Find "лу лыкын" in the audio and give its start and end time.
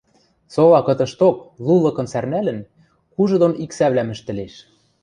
1.65-2.07